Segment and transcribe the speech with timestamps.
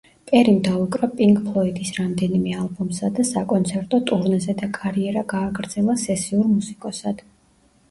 [0.29, 7.25] პერიმ დაუკრა პინკ ფლოიდის რამდენიმე ალბომსა და საკონცერტო ტურნეზე და კარიერა გააგრძელა სესიურ მუსიკოსად.